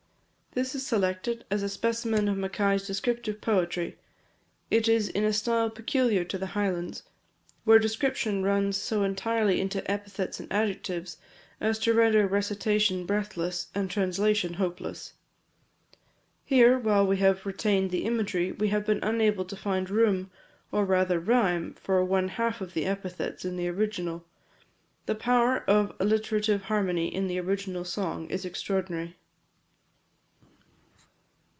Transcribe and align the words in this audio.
This 0.53 0.75
is 0.75 0.85
selected 0.85 1.45
as 1.49 1.63
a 1.63 1.69
specimen 1.69 2.27
of 2.27 2.35
Mackay's 2.37 2.85
descriptive 2.85 3.39
poetry. 3.39 3.97
It 4.69 4.89
is 4.89 5.07
in 5.07 5.23
a 5.23 5.31
style 5.31 5.69
peculiar 5.69 6.25
to 6.25 6.37
the 6.37 6.47
Highlands, 6.47 7.03
where 7.63 7.79
description 7.79 8.43
runs 8.43 8.75
so 8.75 9.01
entirely 9.03 9.61
into 9.61 9.89
epithets 9.89 10.41
and 10.41 10.51
adjectives, 10.51 11.17
as 11.61 11.79
to 11.79 11.93
render 11.93 12.27
recitation 12.27 13.05
breathless, 13.05 13.67
and 13.73 13.89
translation 13.89 14.55
hopeless. 14.55 15.13
Here, 16.43 16.77
while 16.77 17.07
we 17.07 17.15
have 17.15 17.45
retained 17.45 17.89
the 17.89 18.03
imagery, 18.03 18.51
we 18.51 18.67
have 18.67 18.85
been 18.85 18.99
unable 19.01 19.45
to 19.45 19.55
find 19.55 19.89
room, 19.89 20.31
or 20.69 20.83
rather 20.83 21.17
rhyme, 21.17 21.75
for 21.75 22.03
one 22.03 22.27
half 22.27 22.59
of 22.59 22.73
the 22.73 22.85
epithets 22.85 23.45
in 23.45 23.55
the 23.55 23.69
original. 23.69 24.25
The 25.05 25.15
power 25.15 25.63
of 25.65 25.95
alliterative 25.97 26.63
harmony 26.63 27.07
in 27.07 27.27
the 27.27 27.39
original 27.39 27.85
song 27.85 28.29
is 28.29 28.43
extraordinary. 28.43 29.15